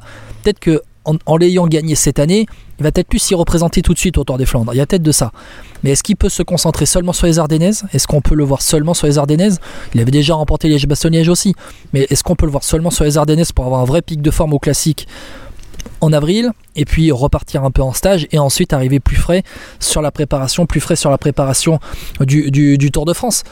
peut-être 0.43 0.59
que 0.59 0.83
en, 1.05 1.37
l'ayant 1.37 1.67
gagné 1.67 1.95
cette 1.95 2.19
année, 2.19 2.45
il 2.79 2.83
va 2.83 2.91
peut-être 2.91 3.07
plus 3.07 3.19
s'y 3.19 3.35
représenter 3.35 3.81
tout 3.81 3.93
de 3.93 3.99
suite 3.99 4.17
au 4.17 4.23
Tour 4.23 4.37
des 4.37 4.45
Flandres. 4.45 4.73
Il 4.73 4.77
y 4.77 4.81
a 4.81 4.85
peut-être 4.85 5.03
de 5.03 5.11
ça. 5.11 5.31
Mais 5.83 5.91
est-ce 5.91 6.03
qu'il 6.03 6.15
peut 6.15 6.29
se 6.29 6.43
concentrer 6.43 6.85
seulement 6.85 7.13
sur 7.13 7.27
les 7.27 7.39
Ardennaises? 7.39 7.85
Est-ce 7.93 8.07
qu'on 8.07 8.21
peut 8.21 8.35
le 8.35 8.43
voir 8.43 8.61
seulement 8.61 8.93
sur 8.93 9.07
les 9.07 9.17
Ardennaises? 9.17 9.59
Il 9.93 10.01
avait 10.01 10.11
déjà 10.11 10.35
remporté 10.35 10.67
les 10.67 10.77
Bastogne-Liège 10.85 11.29
aussi. 11.29 11.55
Mais 11.93 12.07
est-ce 12.09 12.23
qu'on 12.23 12.35
peut 12.35 12.45
le 12.45 12.51
voir 12.51 12.63
seulement 12.63 12.89
sur 12.89 13.03
les 13.03 13.17
Ardennaises 13.17 13.51
pour 13.51 13.65
avoir 13.65 13.81
un 13.81 13.85
vrai 13.85 14.01
pic 14.01 14.21
de 14.21 14.31
forme 14.31 14.53
au 14.53 14.59
classique 14.59 15.07
en 16.01 16.11
avril 16.11 16.51
et 16.75 16.85
puis 16.85 17.11
repartir 17.11 17.63
un 17.63 17.71
peu 17.71 17.81
en 17.81 17.93
stage 17.93 18.27
et 18.31 18.39
ensuite 18.39 18.73
arriver 18.73 18.99
plus 18.99 19.15
frais 19.15 19.43
sur 19.79 20.01
la 20.01 20.11
préparation, 20.11 20.65
plus 20.65 20.81
frais 20.81 20.95
sur 20.95 21.11
la 21.11 21.17
préparation 21.17 21.79
du 22.19 22.91
Tour 22.91 23.05
de 23.05 23.13
France? 23.13 23.43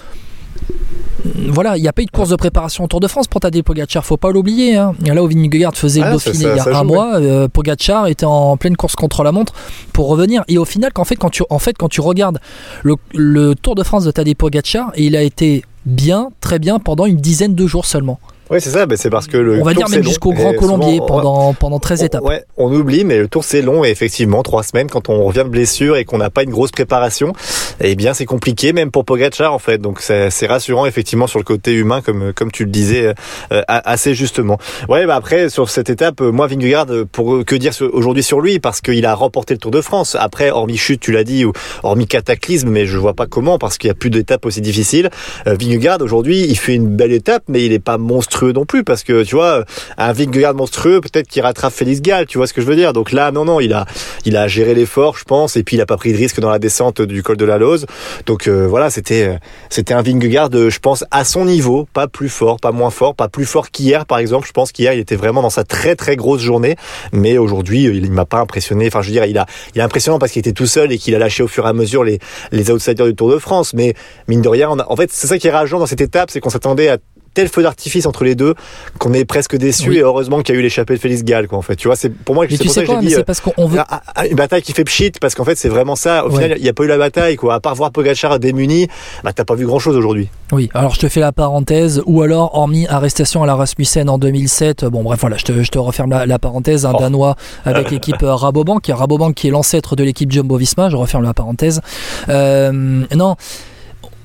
Voilà, 1.48 1.78
il 1.78 1.82
n'y 1.82 1.88
a 1.88 1.94
pas 1.94 2.02
eu 2.02 2.06
de 2.06 2.12
course 2.12 2.30
de 2.30 2.36
préparation 2.36 2.84
au 2.84 2.88
Tour 2.88 3.00
de 3.00 3.08
France 3.08 3.28
pour 3.28 3.42
Tadej 3.42 3.64
Pogacar, 3.64 4.06
faut 4.06 4.18
pas 4.18 4.32
l'oublier. 4.32 4.76
Hein. 4.76 4.94
Là 5.06 5.24
où 5.24 5.28
Vingegaard 5.28 5.76
faisait 5.76 6.02
ah, 6.02 6.08
le 6.08 6.12
Dauphiné 6.14 6.46
il 6.52 6.56
y 6.56 6.60
a 6.60 6.78
un 6.78 6.84
mois, 6.84 7.16
euh, 7.16 7.48
Pogacar 7.48 8.08
était 8.08 8.26
en 8.26 8.58
pleine 8.58 8.76
course 8.76 8.96
contre 8.96 9.24
la 9.24 9.32
montre 9.32 9.54
pour 9.94 10.08
revenir. 10.08 10.44
Et 10.48 10.58
au 10.58 10.66
final, 10.66 10.92
qu'en 10.92 11.06
fait, 11.06 11.16
quand 11.16 11.30
tu, 11.30 11.44
en 11.50 11.60
fait, 11.60 11.78
quand 11.78 11.90
tu 11.90 12.02
regardes 12.02 12.40
le, 12.84 12.96
le 13.14 13.56
Tour 13.56 13.76
de 13.76 13.84
France 13.84 14.04
de 14.06 14.12
Tadej 14.12 14.36
Pogacar, 14.36 14.92
il 14.98 15.16
a 15.16 15.22
été 15.22 15.64
bien, 15.86 16.30
très 16.42 16.60
bien 16.60 16.80
pendant 16.80 17.06
une 17.06 17.18
dizaine 17.18 17.56
de 17.56 17.68
jours 17.68 17.86
seulement. 17.86 18.20
Oui, 18.54 18.62
c'est 18.62 18.70
ça, 18.70 18.86
c'est 18.96 19.10
parce 19.10 19.28
que 19.28 19.38
le 19.38 19.60
On 19.60 19.64
va 19.64 19.74
tour, 19.74 19.86
dire 19.86 19.90
même 19.90 20.04
jusqu'au 20.04 20.32
Grand 20.32 20.54
Colombier 20.54 20.98
souvent, 20.98 21.06
pendant, 21.06 21.54
pendant 21.54 21.80
13 21.80 22.04
étapes. 22.04 22.24
Ouais, 22.24 22.44
on 22.58 22.72
oublie, 22.72 23.04
mais 23.04 23.18
le 23.18 23.28
tour 23.28 23.44
c'est 23.44 23.62
long 23.62 23.84
et 23.84 23.90
effectivement, 23.90 24.44
trois 24.44 24.64
semaines 24.64 24.90
quand 24.90 25.10
on 25.10 25.24
revient 25.24 25.44
de 25.44 25.50
blessure 25.50 25.98
et 25.98 26.06
qu'on 26.06 26.20
n'a 26.20 26.30
pas 26.30 26.44
une 26.44 26.52
grosse 26.52 26.72
préparation, 26.72 27.34
eh 27.82 27.96
bien 27.96 28.14
c'est 28.14 28.26
compliqué 28.26 28.74
même 28.74 28.92
pour 28.92 29.06
Pogacar 29.06 29.54
en 29.54 29.60
fait. 29.60 29.80
Donc 29.80 30.02
c'est 30.02 30.48
rassurant 30.48 30.86
effectivement 30.86 31.28
sur 31.28 31.40
le 31.40 31.46
côté 31.46 31.74
humain 31.74 32.02
comme 32.02 32.32
comme 32.34 32.52
tu 32.52 32.66
le 32.66 32.70
disais 32.70 33.14
euh, 33.52 33.62
assez 33.68 34.14
justement. 34.14 34.60
Ouais, 34.88 35.06
bah 35.06 35.16
après 35.16 35.50
sur 35.50 35.70
cette 35.70 35.90
étape, 35.90 36.22
moi 36.22 36.48
Vingegaard, 36.48 36.88
pour 37.12 37.44
que 37.46 37.56
dire 37.56 37.74
aujourd'hui 37.92 38.24
sur 38.24 38.40
lui? 38.40 38.60
Parce 38.60 38.82
qu'il 38.82 39.06
a 39.06 39.16
remporté 39.16 39.54
le 39.56 39.60
Tour 39.60 39.72
de 39.72 39.82
France. 39.82 40.16
Après, 40.20 40.52
hormis 40.52 40.78
chute, 40.78 41.00
tu 41.00 41.12
l'as 41.12 41.24
dit, 41.24 41.46
ou 41.46 41.54
hormis 41.82 42.08
cataclysme, 42.08 42.70
mais 42.70 42.86
je 42.86 42.98
vois 42.98 43.14
pas 43.14 43.26
comment 43.26 43.58
parce 43.58 43.78
qu'il 43.78 43.88
y 43.88 43.92
a 43.92 43.96
plus 43.96 44.10
d'étapes 44.10 44.46
aussi 44.46 44.62
difficiles. 44.62 45.10
Euh, 45.48 45.56
Vingegaard 45.60 46.02
aujourd'hui, 46.02 46.46
il 46.48 46.58
fait 46.58 46.76
une 46.76 46.88
belle 46.88 47.14
étape, 47.14 47.44
mais 47.48 47.66
il 47.66 47.74
est 47.74 47.80
pas 47.80 47.98
monstrueux 47.98 48.43
non 48.52 48.66
plus 48.66 48.84
parce 48.84 49.04
que 49.04 49.24
tu 49.24 49.36
vois 49.36 49.64
un 49.98 50.14
Vingegaard 50.14 50.56
monstrueux 50.56 51.02
peut-être 51.02 51.28
qu'il 51.28 51.42
rattrape 51.42 51.74
Félix 51.74 52.02
Gall 52.02 52.26
tu 52.26 52.38
vois 52.38 52.48
ce 52.48 52.54
que 52.54 52.62
je 52.62 52.66
veux 52.66 52.76
dire. 52.76 52.94
Donc 52.94 53.12
là 53.12 53.32
non 53.32 53.46
non 53.46 53.60
il 53.60 53.74
a 53.74 53.86
il 54.26 54.36
a 54.38 54.48
géré 54.48 54.74
l'effort 54.74 55.18
je 55.18 55.24
pense 55.24 55.56
et 55.56 55.64
puis 55.64 55.78
il 55.78 55.82
a 55.82 55.86
pas 55.86 55.98
pris 55.98 56.12
de 56.12 56.18
risque 56.18 56.40
dans 56.40 56.50
la 56.50 56.60
descente 56.60 57.02
du 57.02 57.24
col 57.24 57.38
de 57.38 57.46
la 57.46 57.58
Lose. 57.58 57.86
Donc 58.26 58.48
euh, 58.48 58.68
voilà 58.68 58.90
c'était 58.90 59.28
euh, 59.28 59.38
c'était 59.70 59.94
un 59.94 60.02
Vingegaard 60.02 60.50
je 60.52 60.80
pense 60.80 61.06
à 61.12 61.24
son 61.24 61.46
niveau 61.46 61.88
pas 61.94 62.08
plus 62.08 62.30
fort 62.30 62.60
pas 62.60 62.72
moins 62.72 62.90
fort 62.90 63.16
pas 63.16 63.30
plus 63.30 63.46
fort 63.46 63.72
qu'hier 63.72 64.06
par 64.06 64.18
exemple. 64.18 64.48
Je 64.48 64.54
pense 64.54 64.72
qu'hier 64.72 64.94
il 64.94 65.00
était 65.00 65.16
vraiment 65.16 65.42
dans 65.42 65.50
sa 65.50 65.64
très 65.64 65.96
très 65.96 66.16
grosse 66.16 66.42
journée. 66.42 66.76
Mais 67.12 67.38
aujourd'hui 67.38 67.84
il, 67.86 68.06
il 68.06 68.12
m'a 68.12 68.26
pas 68.26 68.40
impressionné. 68.40 68.88
Enfin 68.88 69.02
je 69.02 69.08
veux 69.08 69.14
dire 69.14 69.26
il 69.26 69.38
a 69.38 69.46
il 69.76 69.80
est 69.80 69.84
impressionnant 69.84 70.20
parce 70.20 70.32
qu'il 70.32 70.40
était 70.40 70.54
tout 70.54 70.68
seul 70.68 70.92
et 70.92 70.98
qu'il 70.98 71.16
a 71.16 71.20
lâché 71.20 71.44
au 71.44 71.48
fur 71.48 71.66
et 71.66 71.70
à 71.70 71.74
mesure 71.74 72.04
les 72.04 72.20
les 72.52 72.72
outsiders 72.72 73.06
du 73.06 73.16
Tour 73.16 73.32
de 73.32 73.38
France. 73.38 73.74
Mais 73.74 73.94
mine 74.28 74.42
de 74.42 74.50
rien 74.50 74.70
en 74.70 74.96
fait 74.96 75.12
c'est 75.12 75.28
ça 75.28 75.38
qui 75.38 75.48
est 75.48 75.52
rageant 75.52 75.80
dans 75.80 75.86
cette 75.86 76.02
étape 76.02 76.30
c'est 76.32 76.40
qu'on 76.40 76.50
s'attendait 76.50 76.90
à 76.90 76.98
tel 77.34 77.48
feu 77.48 77.64
d'artifice 77.64 78.06
entre 78.06 78.24
les 78.24 78.36
deux 78.36 78.56
qu'on 79.00 79.14
est 79.14 79.26
presque 79.26 79.56
déçu 79.56 79.90
oui. 79.90 79.98
et 79.98 80.02
heureusement 80.02 80.42
qu'il 80.42 80.54
y 80.56 80.58
a 80.58 80.60
eu 80.60 80.64
l'échappée 80.64 80.96
de 80.96 81.00
Félix 81.00 81.24
Gall 81.24 81.48
quoi 81.48 81.58
en 81.58 81.62
fait. 81.62 81.76
Tu 81.76 81.88
vois 81.88 81.96
c'est 81.96 82.10
pour 82.10 82.36
moi 82.36 82.46
mais 82.50 82.58
c'est 82.58 82.68
sais 82.68 82.84
quoi 82.86 83.02
mais 83.02 83.08
dit, 83.08 83.14
c'est 83.14 83.24
parce 83.24 83.42
qu'on 83.42 83.68
veut 83.68 83.80
ah, 83.88 84.02
ah, 84.16 84.28
une 84.28 84.36
bataille 84.36 84.62
qui 84.62 84.74
fait 84.74 84.84
pchit 84.84 85.12
parce 85.20 85.36
qu'en 85.36 85.46
fait 85.46 85.56
c'est 85.56 85.70
vraiment 85.70 85.96
ça. 85.96 86.26
Au 86.26 86.30
ouais. 86.30 86.44
final 86.44 86.58
il 86.58 86.64
n'y 86.64 86.70
a 86.70 86.74
pas 86.74 86.84
eu 86.84 86.88
la 86.88 86.98
bataille 86.98 87.36
quoi. 87.36 87.56
À 87.56 87.60
part 87.60 87.76
voir 87.76 87.92
Pogacar 87.92 88.40
démuni 88.40 88.88
bah 89.24 89.34
t'as 89.34 89.46
pas 89.46 89.56
vu 89.56 89.66
grand 89.66 89.80
chose 89.80 89.96
aujourd'hui. 89.96 90.30
Oui 90.52 90.70
alors 90.74 90.96
je 90.96 91.00
te 91.00 91.10
fais 91.10 91.20
la 91.20 91.32
parenthèse. 91.32 92.02
Ou 92.06 92.22
alors 92.22 92.56
hormis 92.56 92.88
arrestation 92.88 93.44
à 93.44 93.48
la 93.48 93.56
Rasmussen 93.56 94.10
en 94.10 94.18
2007 94.18 94.86
bon 94.86 95.04
bref 95.04 95.20
voilà 95.20 95.38
je 95.38 95.44
te, 95.46 95.64
je 95.64 95.72
te 95.72 95.80
referme 95.80 96.12
la, 96.12 96.26
la 96.26 96.40
parenthèse. 96.40 96.86
Un 96.86 96.94
oh. 96.94 97.00
danois 97.00 97.36
avec 97.66 97.92
l'équipe 97.92 98.22
Rabobank. 98.22 98.86
Rabobank 98.88 99.36
qui 99.36 99.48
est 99.48 99.52
l'ancêtre 99.52 99.96
de 99.96 100.04
l'équipe 100.04 100.32
Jumbo 100.32 100.58
Visma 100.58 100.90
je 100.90 100.96
referme 100.96 101.24
la 101.24 101.34
parenthèse. 101.34 101.82
Euh, 102.30 103.04
non 103.16 103.36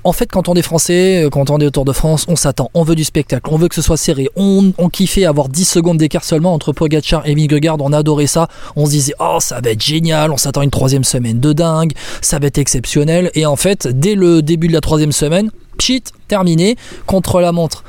en 0.05 0.13
fait, 0.13 0.31
quand 0.31 0.49
on 0.49 0.55
est 0.55 0.63
français, 0.63 1.25
euh, 1.25 1.31
quand 1.31 1.51
on 1.51 1.59
est 1.59 1.67
au 1.67 1.71
Tour 1.71 1.85
de 1.85 1.93
France, 1.93 2.25
on 2.29 2.37
s'attend, 2.37 2.71
on 2.75 2.83
veut 2.83 2.95
du 2.95 3.05
spectacle, 3.05 3.49
on 3.53 3.57
veut 3.57 3.69
que 3.69 3.75
ce 3.75 3.83
soit 3.83 3.97
serré. 3.97 4.29
On, 4.37 4.73
on 4.79 4.89
kiffait 4.89 5.25
avoir 5.25 5.49
10 5.49 5.65
secondes 5.65 5.99
d'écart 5.99 6.25
seulement 6.25 6.55
entre 6.55 6.73
Pogacar 6.73 7.27
et 7.27 7.35
Vingegaard, 7.35 7.77
on 7.81 7.93
adorait 7.93 8.27
ça. 8.27 8.49
On 8.77 8.87
se 8.87 8.91
disait, 8.91 9.15
oh, 9.21 9.39
ça 9.41 9.61
va 9.61 9.71
être 9.71 9.83
génial, 9.83 10.31
on 10.33 10.37
s'attend 10.37 10.63
une 10.63 10.71
troisième 10.71 11.05
semaine 11.05 11.41
de 11.41 11.53
dingue, 11.53 11.93
ça 12.21 12.39
va 12.39 12.47
être 12.47 12.59
exceptionnel. 12.59 13.31
Et 13.35 13.47
en 13.47 13.57
fait, 13.57 13.87
dès 13.89 14.15
le 14.15 14.43
début 14.43 14.69
de 14.69 14.73
la 14.73 14.81
troisième 14.81 15.13
semaine, 15.13 15.51
pchit, 15.79 16.05
terminé, 16.29 16.77
contre 17.07 17.41
la 17.41 17.53
montre. 17.53 17.85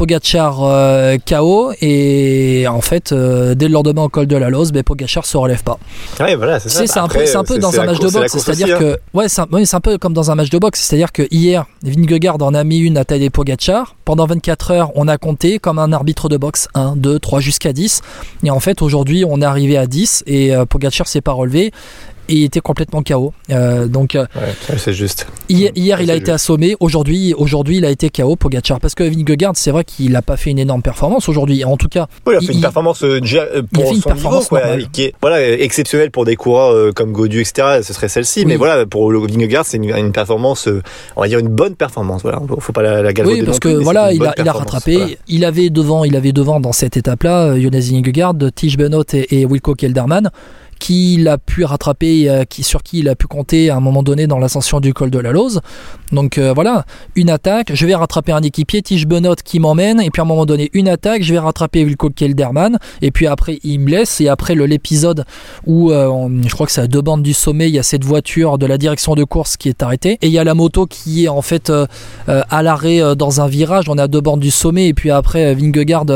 Pogachar 0.00 0.60
euh, 0.62 1.18
KO 1.18 1.72
et 1.82 2.64
en 2.66 2.80
fait 2.80 3.12
euh, 3.12 3.54
dès 3.54 3.68
le 3.68 3.74
lendemain 3.74 4.04
au 4.04 4.08
col 4.08 4.26
de 4.26 4.34
la 4.34 4.48
Lose 4.48 4.72
ben, 4.72 4.82
Pogachar 4.82 5.26
se 5.26 5.36
relève 5.36 5.62
pas. 5.62 5.78
Ouais, 6.18 6.36
voilà, 6.36 6.58
c'est 6.58 6.70
c'est 6.86 6.98
un 6.98 7.06
peu, 7.06 7.18
un 7.34 7.44
peu 7.44 7.58
dans 7.58 7.78
un 7.78 7.84
match 7.84 7.98
de 7.98 8.08
boxe 8.08 8.38
c'est 8.38 8.50
à 8.50 8.54
dire 8.54 8.78
que 8.78 8.98
ouais 9.12 9.28
c'est 9.28 9.42
un, 9.42 9.46
ouais, 9.52 9.74
un, 9.74 9.80
peu 9.80 9.98
comme 9.98 10.14
dans 10.14 10.30
un 10.30 10.36
match 10.36 10.48
de 10.48 10.58
boxe 10.58 10.80
c'est 10.80 10.96
à 10.96 10.98
dire 10.98 11.12
que 11.12 11.28
hier 11.30 11.66
Vingegaard 11.82 12.40
en 12.40 12.54
a 12.54 12.64
mis 12.64 12.78
une 12.78 12.96
à 12.96 13.04
tailler 13.04 13.28
Pogachar 13.28 13.94
pendant 14.06 14.24
24 14.24 14.70
heures 14.70 14.90
on 14.94 15.06
a 15.06 15.18
compté 15.18 15.58
comme 15.58 15.78
un 15.78 15.92
arbitre 15.92 16.30
de 16.30 16.38
boxe 16.38 16.68
1, 16.72 16.96
2, 16.96 17.18
3 17.18 17.40
jusqu'à 17.40 17.74
10 17.74 18.00
et 18.42 18.50
en 18.50 18.60
fait 18.60 18.80
aujourd'hui 18.80 19.26
on 19.28 19.42
est 19.42 19.44
arrivé 19.44 19.76
à 19.76 19.86
10 19.86 20.24
et 20.26 20.54
euh, 20.54 20.64
Pogachar 20.64 21.08
s'est 21.08 21.20
pas 21.20 21.32
relevé 21.32 21.72
et 22.30 22.34
il 22.34 22.44
était 22.44 22.60
complètement 22.60 23.02
KO. 23.02 23.34
Euh, 23.50 23.88
donc, 23.88 24.14
ouais, 24.14 24.76
c'est 24.78 24.92
juste. 24.92 25.26
Hier, 25.48 25.72
hier 25.74 26.00
il 26.00 26.10
a 26.10 26.14
été 26.14 26.30
assommé. 26.30 26.76
Aujourd'hui, 26.78 27.34
aujourd'hui, 27.34 27.78
il 27.78 27.84
a 27.84 27.90
été 27.90 28.08
KO 28.08 28.36
Pogacar 28.36 28.78
parce 28.78 28.94
que 28.94 29.02
Vingegaard, 29.02 29.52
c'est 29.56 29.72
vrai 29.72 29.82
qu'il 29.82 30.12
n'a 30.12 30.22
pas 30.22 30.36
fait 30.36 30.50
une 30.50 30.60
énorme 30.60 30.82
performance 30.82 31.28
aujourd'hui. 31.28 31.64
En 31.64 31.76
tout 31.76 31.88
cas, 31.88 32.06
oui, 32.26 32.34
il 32.34 32.36
a 32.36 32.40
fait 32.40 32.46
il, 32.52 32.54
une 32.56 32.60
performance 32.60 33.02
euh, 33.02 33.20
pour 33.72 33.86
son 33.88 34.14
niveau, 34.14 34.40
quoi, 34.48 34.60
qui 34.92 35.02
est 35.02 35.14
voilà 35.20 35.42
exceptionnelle 35.42 36.12
pour 36.12 36.24
des 36.24 36.36
coureurs 36.36 36.72
euh, 36.72 36.92
comme 36.92 37.10
Godu, 37.12 37.40
etc. 37.40 37.80
Ce 37.82 37.92
serait 37.92 38.08
celle-ci, 38.08 38.40
oui. 38.40 38.46
mais 38.46 38.56
voilà 38.56 38.86
pour 38.86 39.10
le 39.10 39.18
Vingegaard, 39.18 39.66
c'est 39.66 39.78
une, 39.78 39.90
une, 39.90 40.12
performance, 40.12 40.68
euh, 40.68 40.82
on 41.16 41.22
va 41.22 41.28
dire 41.28 41.40
une 41.40 41.48
bonne 41.48 41.74
performance. 41.74 42.22
Voilà, 42.22 42.40
faut 42.60 42.72
pas 42.72 42.82
la, 42.82 43.02
la 43.02 43.12
galvauder 43.12 43.40
Oui, 43.40 43.46
parce 43.46 43.58
que 43.58 43.68
voilà, 43.68 44.12
il 44.12 44.24
a, 44.24 44.34
il 44.38 44.48
a 44.48 44.52
rattrapé. 44.52 44.96
Voilà. 44.96 45.14
Il 45.26 45.44
avait 45.44 45.70
devant, 45.70 46.04
il 46.04 46.14
avait 46.14 46.32
devant 46.32 46.60
dans 46.60 46.72
cette 46.72 46.96
étape-là, 46.96 47.58
Jonas 47.58 47.88
Vingegaard, 47.90 48.34
Tige 48.54 48.76
Benoît 48.76 49.04
et, 49.14 49.40
et 49.40 49.46
Wilco 49.46 49.74
Kelderman 49.74 50.30
qui 50.80 51.24
a 51.28 51.38
pu 51.38 51.62
rattraper, 51.64 52.28
euh, 52.28 52.44
qui, 52.44 52.64
sur 52.64 52.82
qui 52.82 53.00
il 53.00 53.08
a 53.08 53.14
pu 53.14 53.28
compter 53.28 53.70
à 53.70 53.76
un 53.76 53.80
moment 53.80 54.02
donné 54.02 54.26
dans 54.26 54.38
l'ascension 54.38 54.80
du 54.80 54.92
col 54.92 55.10
de 55.10 55.18
la 55.20 55.30
Lose. 55.30 55.60
Donc 56.10 56.38
euh, 56.38 56.52
voilà, 56.52 56.84
une 57.14 57.30
attaque, 57.30 57.70
je 57.72 57.86
vais 57.86 57.94
rattraper 57.94 58.32
un 58.32 58.42
équipier, 58.42 58.82
Tige 58.82 59.06
Benot 59.06 59.36
qui 59.44 59.60
m'emmène, 59.60 60.00
et 60.00 60.10
puis 60.10 60.20
à 60.20 60.24
un 60.24 60.26
moment 60.26 60.46
donné, 60.46 60.70
une 60.72 60.88
attaque, 60.88 61.22
je 61.22 61.32
vais 61.32 61.38
rattraper 61.38 61.84
Wilco 61.84 62.10
Kelderman, 62.10 62.78
et 63.02 63.12
puis 63.12 63.28
après 63.28 63.60
il 63.62 63.78
me 63.78 63.90
laisse, 63.90 64.20
et 64.20 64.28
après 64.28 64.56
l'épisode 64.56 65.24
où 65.66 65.92
euh, 65.92 66.28
je 66.44 66.52
crois 66.52 66.66
que 66.66 66.72
c'est 66.72 66.80
à 66.80 66.86
deux 66.86 67.02
bandes 67.02 67.22
du 67.22 67.34
sommet, 67.34 67.68
il 67.68 67.74
y 67.74 67.78
a 67.78 67.84
cette 67.84 68.04
voiture 68.04 68.58
de 68.58 68.66
la 68.66 68.78
direction 68.78 69.14
de 69.14 69.22
course 69.22 69.56
qui 69.56 69.68
est 69.68 69.82
arrêtée, 69.82 70.18
et 70.22 70.26
il 70.26 70.32
y 70.32 70.38
a 70.38 70.44
la 70.44 70.54
moto 70.54 70.86
qui 70.86 71.26
est 71.26 71.28
en 71.28 71.42
fait 71.42 71.70
à 72.26 72.62
l'arrêt 72.62 73.14
dans 73.16 73.42
un 73.42 73.48
virage, 73.48 73.88
on 73.88 73.98
est 73.98 74.02
à 74.02 74.08
deux 74.08 74.22
bandes 74.22 74.40
du 74.40 74.50
sommet, 74.50 74.88
et 74.88 74.94
puis 74.94 75.10
après 75.10 75.54
Vingegaard 75.54 76.06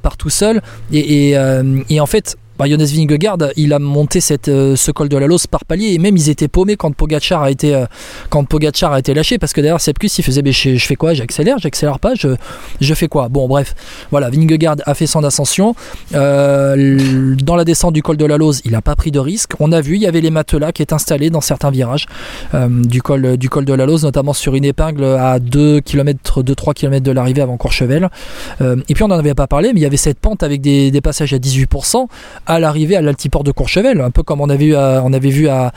part 0.00 0.16
tout 0.16 0.30
seul, 0.30 0.62
et, 0.92 1.32
et 1.32 2.00
en 2.00 2.06
fait 2.06 2.36
bah, 2.58 2.66
Jonas 2.68 2.92
Vingegaard, 2.94 3.38
il 3.56 3.72
a 3.72 3.80
monté 3.80 4.20
cette, 4.20 4.48
euh, 4.48 4.76
ce 4.76 4.92
col 4.92 5.08
de 5.08 5.16
la 5.16 5.26
Lose 5.26 5.46
par 5.48 5.64
palier 5.64 5.94
et 5.94 5.98
même 5.98 6.16
ils 6.16 6.30
étaient 6.30 6.46
paumés 6.46 6.76
quand 6.76 6.94
Pogachar 6.94 7.42
a 7.42 7.50
été, 7.50 7.74
euh, 7.74 7.86
quand 8.30 8.44
Pogachar 8.44 8.92
a 8.92 9.00
été 9.00 9.12
lâché 9.12 9.38
parce 9.38 9.52
que 9.52 9.60
d'ailleurs 9.60 9.80
c'est 9.80 9.92
plus 9.92 10.16
il 10.18 10.22
faisait 10.22 10.42
je, 10.44 10.78
fais 10.78 10.94
quoi? 10.94 11.14
J'accélère, 11.14 11.58
j'accélère 11.58 11.98
pas, 11.98 12.14
je, 12.14 12.28
je 12.80 12.94
fais 12.94 13.08
quoi? 13.08 13.28
Bon 13.28 13.48
bref, 13.48 13.74
voilà, 14.12 14.30
Vingegaard 14.30 14.76
a 14.86 14.94
fait 14.94 15.06
son 15.06 15.24
ascension. 15.24 15.74
Euh, 16.14 17.34
dans 17.42 17.56
la 17.56 17.64
descente 17.64 17.92
du 17.92 18.02
col 18.02 18.16
de 18.16 18.24
la 18.24 18.36
Lose, 18.36 18.60
il 18.64 18.72
n'a 18.72 18.82
pas 18.82 18.94
pris 18.94 19.10
de 19.10 19.18
risque. 19.18 19.52
On 19.58 19.72
a 19.72 19.80
vu, 19.80 19.96
il 19.96 20.02
y 20.02 20.06
avait 20.06 20.20
les 20.20 20.30
matelas 20.30 20.70
qui 20.70 20.82
étaient 20.82 20.94
installés 20.94 21.30
dans 21.30 21.40
certains 21.40 21.70
virages 21.70 22.06
du, 22.52 23.02
col, 23.02 23.36
du 23.36 23.48
col 23.48 23.64
de 23.64 23.72
la 23.72 23.86
Lose, 23.86 24.04
notamment 24.04 24.32
sur 24.32 24.54
une 24.54 24.64
épingle 24.64 25.04
à 25.04 25.40
2 25.40 25.80
km, 25.80 26.42
2-3 26.42 26.74
km 26.74 27.04
de 27.04 27.10
l'arrivée 27.10 27.42
avant 27.42 27.56
Courchevel. 27.56 28.08
Et 28.60 28.94
puis 28.94 29.02
on 29.02 29.08
n'en 29.08 29.18
avait 29.18 29.34
pas 29.34 29.46
parlé, 29.46 29.72
mais 29.72 29.80
il 29.80 29.82
y 29.82 29.86
avait 29.86 29.96
cette 29.96 30.18
pente 30.18 30.42
avec 30.42 30.60
des 30.60 31.00
passages 31.02 31.32
à 31.32 31.38
18% 31.38 32.06
à 32.46 32.58
l'arrivée 32.58 32.96
à 32.96 33.00
l'altiport 33.00 33.44
de 33.44 33.52
Courchevel, 33.52 34.00
un 34.00 34.10
peu 34.10 34.22
comme 34.22 34.40
on 34.40 34.48
avait 34.48 34.66
vu 34.66 34.76
à, 34.76 35.02
on 35.04 35.12
avait 35.12 35.30
vu 35.30 35.48
à, 35.48 35.72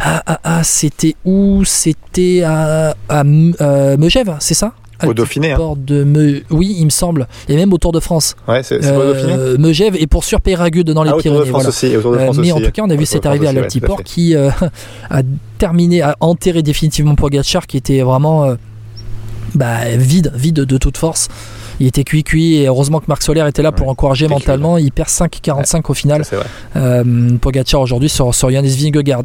à, 0.00 0.34
à, 0.34 0.58
à 0.58 0.64
c'était 0.64 1.14
où? 1.24 1.64
C'était 1.64 2.42
à, 2.42 2.94
à 3.08 3.22
euh, 3.24 3.96
Megève, 3.96 4.36
c'est 4.40 4.54
ça? 4.54 4.72
Au 5.06 5.14
Dauphiné. 5.14 5.52
Hein. 5.52 5.74
De 5.76 6.04
Me... 6.04 6.42
Oui, 6.50 6.76
il 6.78 6.84
me 6.84 6.90
semble. 6.90 7.26
Et 7.48 7.56
même 7.56 7.72
au 7.72 7.78
Tour 7.78 7.92
de 7.92 8.00
France. 8.00 8.36
Ouais, 8.48 8.62
c'est 8.62 8.84
euh, 8.84 8.96
au 8.96 9.12
Dauphiné? 9.12 9.58
Megève 9.58 9.96
et 9.96 10.06
pour 10.06 10.24
Surpéragude 10.24 10.90
dans 10.90 11.02
les 11.02 11.10
ah, 11.10 11.16
Pyrénées. 11.16 11.40
Au 11.40 11.44
Tour 11.44 11.46
de 11.46 11.50
France 11.50 11.62
voilà. 11.62 11.68
aussi. 11.68 11.96
Au 11.96 12.00
Tour 12.00 12.12
de 12.12 12.18
France 12.18 12.38
euh, 12.38 12.40
mais 12.40 12.52
aussi. 12.52 12.62
en 12.62 12.66
tout 12.66 12.72
cas, 12.72 12.82
on 12.84 12.90
a 12.90 12.96
vu 12.96 13.06
cette 13.06 13.26
arrivée 13.26 13.48
à 13.48 13.52
l'altiport 13.52 13.98
ouais, 13.98 14.04
qui 14.04 14.34
euh, 14.34 14.50
a 15.10 15.22
terminé, 15.58 16.02
a 16.02 16.16
enterré 16.20 16.62
définitivement 16.62 17.14
Pogacar, 17.14 17.66
qui 17.66 17.76
était 17.76 18.00
vraiment 18.02 18.56
bah, 19.54 19.96
vide, 19.96 20.32
vide 20.34 20.60
de 20.60 20.78
toute 20.78 20.96
force 20.96 21.28
il 21.80 21.86
était 21.86 22.04
cuit 22.04 22.24
cuit 22.24 22.56
et 22.56 22.66
heureusement 22.66 23.00
que 23.00 23.06
Marc 23.08 23.22
Soler 23.22 23.44
était 23.48 23.62
là 23.62 23.72
pour 23.72 23.86
ouais, 23.86 23.92
encourager 23.92 24.28
mentalement. 24.28 24.78
il 24.78 24.92
perd 24.92 25.08
5,45 25.08 25.76
ouais, 25.76 25.82
au 25.88 25.94
final. 25.94 26.22
Euh, 26.76 27.36
Pogacar 27.40 27.80
aujourd'hui 27.80 28.08
sur, 28.08 28.34
sur 28.34 28.50
Yannis 28.50 28.76
Vingegaard 28.76 29.22